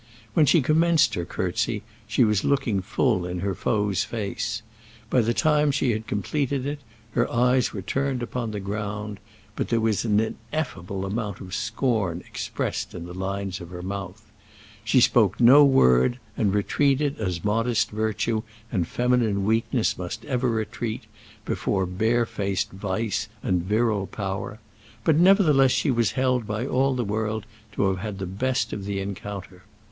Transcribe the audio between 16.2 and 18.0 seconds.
and retreated, as modest